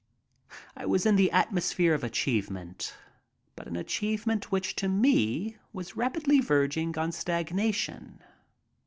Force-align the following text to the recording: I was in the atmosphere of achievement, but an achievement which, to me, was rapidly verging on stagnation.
I 0.75 0.87
was 0.87 1.05
in 1.05 1.15
the 1.15 1.29
atmosphere 1.29 1.93
of 1.93 2.03
achievement, 2.03 2.95
but 3.55 3.67
an 3.67 3.75
achievement 3.75 4.51
which, 4.51 4.75
to 4.77 4.87
me, 4.89 5.57
was 5.73 5.95
rapidly 5.95 6.39
verging 6.41 6.97
on 6.97 7.11
stagnation. 7.11 8.19